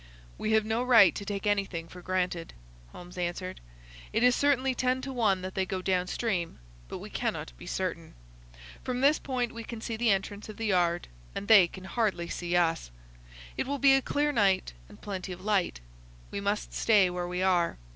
[0.39, 2.55] "We have no right to take anything for granted,"
[2.91, 3.61] Holmes answered.
[4.11, 6.57] "It is certainly ten to one that they go down stream,
[6.89, 8.15] but we cannot be certain.
[8.83, 12.29] From this point we can see the entrance of the yard, and they can hardly
[12.29, 12.89] see us.
[13.57, 15.81] It will be a clear night and plenty of light.
[16.31, 17.77] We must stay where we are.